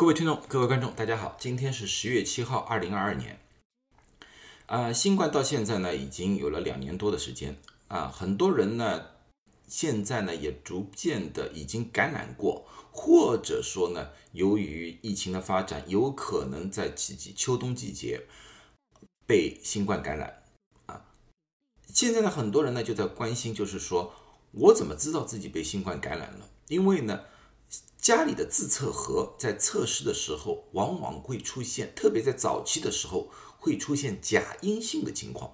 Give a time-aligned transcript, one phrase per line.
[0.00, 3.38] 各位听众、各位观众，大家好，今天是十月七号，二零二二年。
[4.64, 7.54] 啊，新冠到现在呢，已经有了两年多的时间
[7.88, 9.08] 啊，很多人呢，
[9.68, 18.22] 现在呢也逐渐的已经感染过，或者说呢，由于疫情的发展，有可能在季季秋冬季节
[19.26, 20.42] 被新冠感染
[20.86, 21.04] 啊。
[21.92, 24.14] 现在呢，很多人呢就在关心，就是说
[24.52, 26.48] 我怎么知道自己被新冠感染了？
[26.68, 27.20] 因为呢。
[28.00, 35.52] 家里的自测盒在测试的时候，往往会出现，特别在早期的时候会出现假阴性的情况，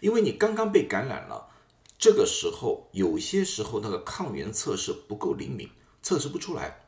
[0.00, 1.50] 因为你刚刚被感染了，
[1.98, 5.68] 这个时候有些时候那个抗原测试不够灵敏，
[6.02, 6.80] 测试不出来。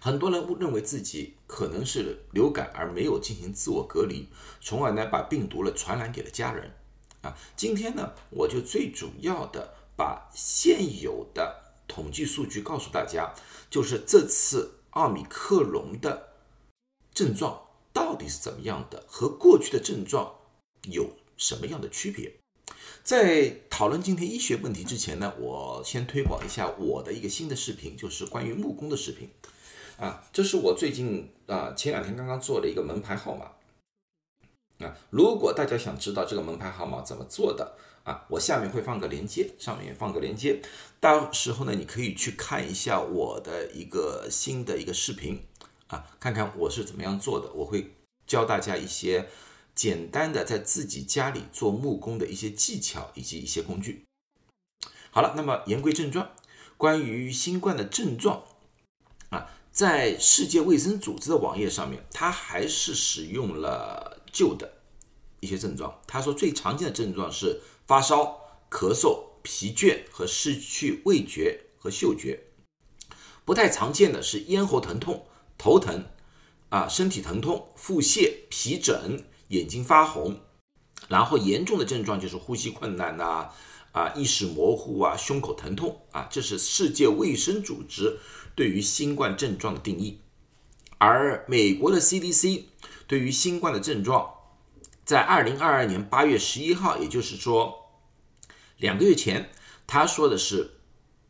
[0.00, 4.28] 很多人误认为自己可能是流感，而没有进行自我隔离，
[4.60, 6.74] 从而呢把病毒了传染给了家人。
[7.22, 11.63] 啊，今天呢我就最主要的把现有的。
[11.86, 13.34] 统计数据告诉大家，
[13.70, 16.28] 就是这次奥密克戎的
[17.12, 20.34] 症状到底是怎么样的，和过去的症状
[20.90, 22.32] 有什么样的区别？
[23.02, 29.28] 在讨论今天医学问题之前呢，我先推广一下我的一个新的视频，就是关于木工的视频。
[29.98, 33.50] 啊，这是我最近啊前两天刚刚做的一个门牌号码。
[34.84, 40.60] 啊，如果大家想知道这个门牌号码怎么做的，啊，我下面会放个链接，上面放个链接，
[41.00, 45.42] 到时候呢，你可以去看一下我的一个新的一个视频，
[45.86, 47.94] 啊，看看我是怎么样做的，我会
[48.26, 49.28] 教大家一些
[49.74, 54.04] 简单的在自己家里做木工的一些技巧以及一些工具。
[55.10, 56.30] 好了，那么言归正传，
[56.76, 58.42] 关于新冠的症状，
[59.30, 64.73] 啊，在世界卫生组织的网页上面，它还是使用了旧的
[65.44, 67.60] 一些症状，他说最常见的症状是。
[67.86, 72.44] 发烧、咳嗽、疲倦和失去味觉和嗅觉，
[73.44, 75.26] 不太常见的是咽喉疼痛、
[75.58, 76.06] 头疼，
[76.70, 80.40] 啊，身体疼痛、腹泻、皮疹、眼睛发红，
[81.08, 83.50] 然后严重的症状就是呼吸困难呐，
[83.92, 88.18] 啊，意识模糊啊，胸口疼痛啊，这是世界卫生组织
[88.54, 90.20] 对于新冠症状的定义，
[90.96, 92.62] 而美国的 CDC
[93.06, 94.33] 对于新冠的症状。
[95.04, 97.90] 在二零二二年八月十一号，也就是说
[98.78, 99.50] 两个月前，
[99.86, 100.78] 他说的是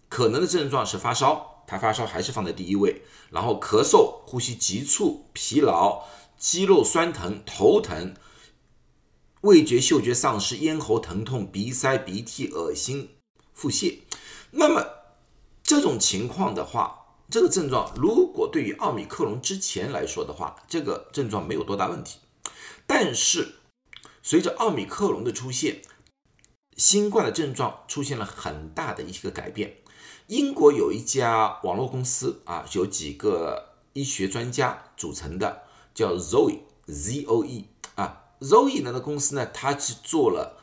[0.08, 6.04] 可能的症状是发烧，他发烧还是放在第一位，然后咳嗽、呼吸急促、疲劳、
[6.38, 8.14] 肌肉酸疼、头疼、
[9.40, 13.16] 味觉嗅觉丧失、咽喉疼痛、鼻塞、鼻涕、恶心、
[13.52, 13.98] 腹泻。
[14.52, 14.86] 那么
[15.64, 22.20] 这种情况的话，这个症状如果对于奥密克戎之前来说的话，这个症状没有多大问题，
[22.86, 23.56] 但是。
[24.26, 25.82] 随着奥密克戎的出现，
[26.78, 29.76] 新冠的症状出现了很大的一个改变。
[30.28, 35.64] 英国有一家网络公司啊，有几个医学专家组成的，
[35.94, 40.58] 叫 Zoe Z O E 啊，Zoe 呢的公司呢，它是做了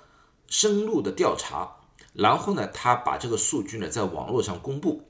[0.47, 1.75] 深入的调查，
[2.13, 5.03] 然后呢，他把这个数据呢在网络上公布。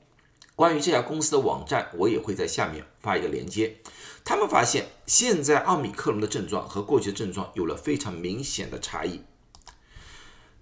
[0.62, 3.78] 关于这家公司的网站，我也会在下面发一个链接。
[4.22, 9.24] 他们发现，现在奥密克戎的症状和过去的症状有了非常明显的差异。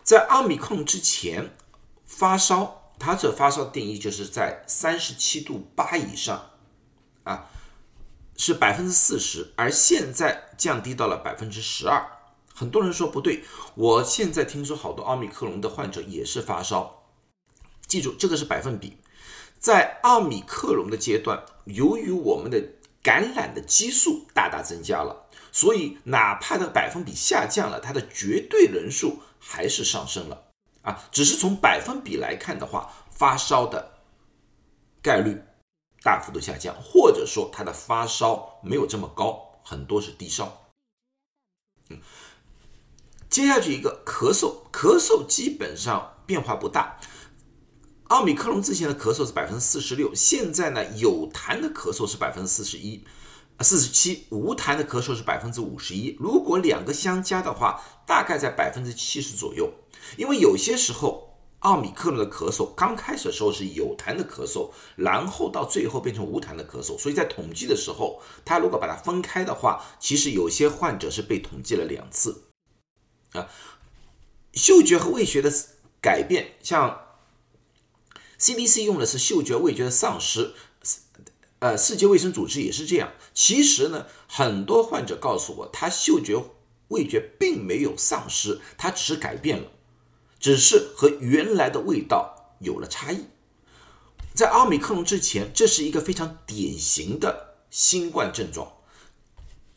[0.03, 1.55] 在奥密克戎之前，
[2.07, 6.49] 发烧，它这发烧定义就是在三十七度八以上，
[7.25, 7.51] 啊，
[8.39, 12.03] 是百分之四十，而现在降低到了百分之十二。
[12.55, 13.45] 很多人说不对，
[13.75, 17.03] 我现在听说好多奥密克戎的患者也是发烧，
[17.87, 18.97] 记住这个是百分比。
[19.61, 22.61] 在奥密克戎的阶段，由于我们的
[23.03, 30.45] 感染的基数大大增加了，所以哪怕它的百分比下降了，它的绝对人数还是上升了
[30.81, 31.05] 啊。
[31.13, 33.99] 只是从百分比来看的话，发烧的
[35.03, 35.43] 概率
[36.03, 40.71] 大幅度下降，或者说它的发烧没有这么高，很多是低烧。
[41.91, 42.01] 嗯，
[43.29, 46.99] 接下去一个咳嗽，咳嗽基本上变化不大。
[48.11, 53.05] 奥密克戎之前的咳嗽是百分之四十六，现在呢有痰的咳嗽是百分之四十一，
[53.61, 56.17] 四十七，无痰的咳嗽是百分之五十一。
[56.19, 59.73] 如果两个相加的话，大概在百分之七十左右。
[60.17, 72.43] 因为有些时候奥密克戎的咳嗽刚开始的时候是有痰的咳嗽，然后到最后变成无痰的咳嗽，所以在统计的时候，他如果把它分开的话，其实有些患者是被统计了两次。
[73.35, 73.47] 啊，
[74.53, 75.49] 嗅觉和味觉的
[76.03, 77.07] 改变，像。
[78.41, 80.55] CDC 用的是嗅觉味觉的丧失，
[81.59, 83.13] 呃，世界卫生组织也是这样。
[83.35, 86.43] 其实呢，很多患者告诉我，他嗅觉
[86.89, 89.71] 味觉并没有丧失，他只是改变了，
[90.41, 93.27] 只是和原来的味道有了差异。
[94.33, 98.73] 在奥密克戎之前，这是一个非常典型的新冠症状，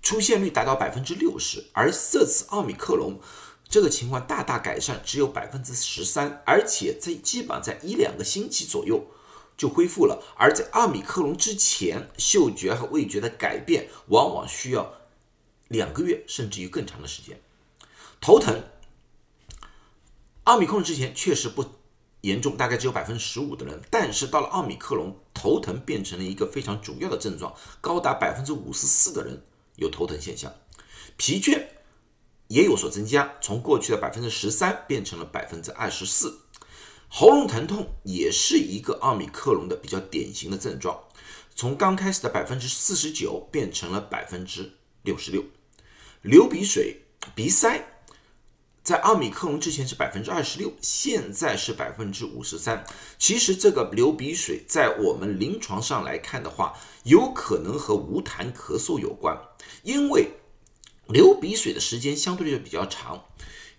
[0.01, 3.19] 出现率达到百分之六十，而这次奥密克戎
[3.73, 9.07] 这个情况大大改善，只有百分之十三，而且在基本上在一两个星期左右
[9.57, 10.23] 就恢复了。
[10.37, 14.93] 而在奥密克戎之前，嗅觉和味觉的改变往往需要
[15.69, 17.41] 两个月甚至于更长的时间。
[18.21, 18.61] 头疼，
[20.43, 21.65] 奥密克戎之前确实不。
[22.21, 29.43] 严重大概只有百分之十五的人，但是到了奥米克戎，头疼变成了一个非常主要的症状，高达百分之五十四的人
[29.75, 30.53] 有头疼现象，
[31.17, 31.65] 疲倦
[32.53, 36.41] 也有所增加，从过去的百分之十三变成了百分之二十四，
[37.09, 41.01] 喉咙疼痛也是一个奥米克戎的比较典型的症状，
[41.55, 45.44] 从刚开始的百分之四十九变成了百分之六十六，
[46.21, 47.01] 流鼻水、
[47.33, 47.89] 鼻塞。
[48.83, 52.83] 在奥米克戎之前是百分之二十六，现在是百分之五十三。
[53.17, 56.73] 其实这个流鼻水在我们临床上来看的话，
[57.03, 59.35] 有可能和无痰咳嗽有关，
[59.83, 60.29] 因为
[61.07, 63.25] 流鼻水的时间相对就比较长。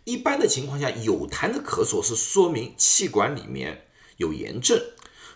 [0.04, 3.86] 一般的情况下，有痰的咳嗽是说明气管里面
[4.18, 4.80] 有炎症，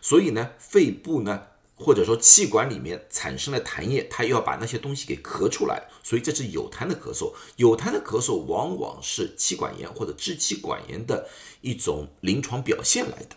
[0.00, 1.44] 所以呢，肺部呢。
[1.80, 7.32] 或者说气管里面产生了痰液，它要把那些东西给咳出来，所以这是有痰的咳嗽。
[7.54, 11.28] 有痰的咳嗽往往是气管炎或者支气管炎的
[11.60, 13.36] 一种临床表现来的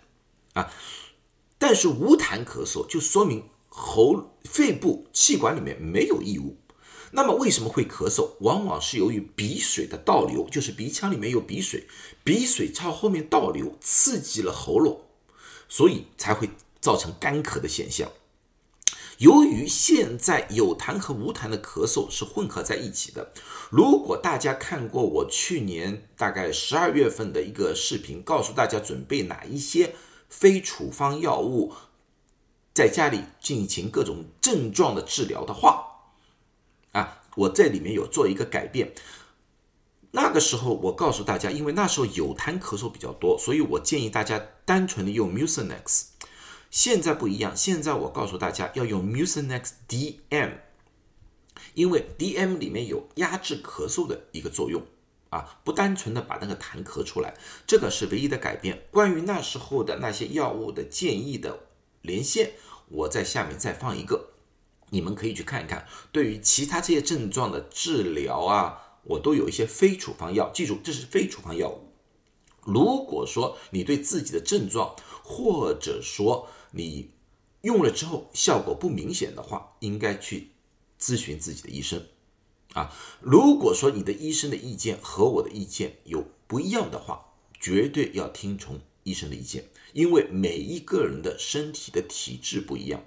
[0.53, 0.74] 啊。
[1.59, 6.57] 但是无痰咳嗽就说明喉肺部气管里面没有异物。
[7.13, 8.31] 那么为什么会咳嗽？
[8.40, 11.88] 往往是由于鼻水的倒流，就是鼻腔里面有鼻水，
[12.24, 15.02] 鼻水朝后面倒流，刺激了喉咙，
[15.68, 16.50] 所以才会
[16.80, 18.10] 造成干咳的现象。
[19.18, 23.31] 由于现在有痰和无痰的咳嗽是混合在一起的，
[23.69, 29.94] 如果大家看过我去年大概十二月份的一个视频，告诉大家准备哪一些
[30.28, 31.72] 非处方药物
[32.74, 35.90] 在家里进行各种症状的治疗的话，
[37.36, 38.94] 我在里面有做一个改变。
[40.12, 46.07] 那个时候我告诉大家，因为那时候有痰咳嗽比较多，所以我建议大家单纯的用 Mucinex。
[46.69, 50.51] 现在不一样，现在我告诉大家要用 Mucinex DM，
[51.74, 54.81] 因为 DM 里面有压制咳嗽的一个作用
[55.30, 57.34] 啊，不单纯的把那个痰咳出来，
[57.66, 58.86] 这个是唯一的改变。
[58.92, 61.60] 关于那时候的那些药物的建议的
[62.01, 62.51] 连线，
[62.89, 64.31] 我在下面再放一个，
[64.91, 65.85] 你们可以去看一看。
[66.11, 71.88] 对于其他这些症状的治疗啊，我都有一些非处方药，记住这是非处方药物。
[72.63, 77.09] 如果说你对自己的症状，或者说你
[77.61, 80.51] 用了之后效果不明显的话，应该去
[80.99, 82.05] 咨询自己的医生
[82.73, 82.93] 啊。
[83.19, 93.03] 如果说你的医生的意见和我的意见有不一样的话，绝对要听从医生的意见，因为每一个人的身体的体质不一样，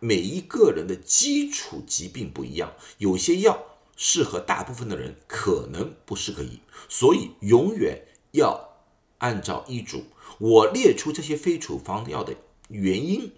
[0.00, 3.62] 每一个人的基础疾病不一样，有些药
[3.96, 8.80] 适合大部分的人，可能不适合你，所以永远要
[9.18, 10.04] 按照医嘱。
[10.38, 12.34] 我列出这些非处方药的。
[12.68, 13.30] 原因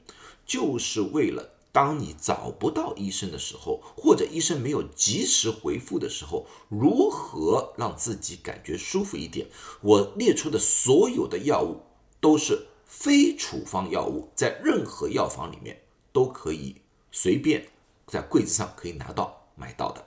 [0.47, 9.49] 就是为了当你找不到医生的时候，或者医生没有及时回复的时候，如何让自己感觉舒服一点？
[9.83, 11.83] 我列出的所有的药物
[12.21, 15.83] 都是非处方药物，在任何药房里面
[16.13, 17.69] 都可以随便
[18.07, 20.05] 在柜子上可以拿到买到的。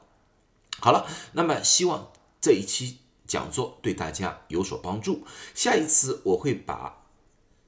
[0.79, 5.25] 好了，那么希望这一期讲座对大家有所帮助。
[5.53, 6.97] 下一次我会把。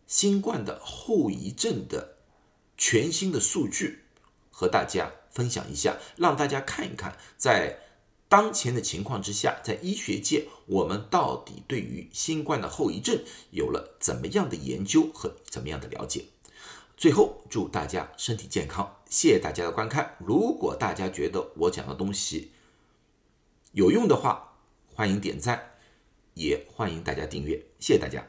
[0.08, 2.18] 新冠的后遗症的
[2.76, 4.04] 全新的数据
[4.50, 7.80] 和大家分享一下，让大家看一看，在
[8.32, 16.24] 当前的情况之下，在医学界我们到底对于新冠的后遗症有了怎么样的研究和怎么样的了解？
[16.96, 20.16] 最后，祝大家身体健康，谢谢大家的观看。
[20.18, 22.54] 如果大家觉得我讲的东西
[23.74, 24.54] 有用的话，
[24.96, 25.74] 欢迎点赞，
[26.36, 28.26] 也欢迎大家订阅，谢谢大家。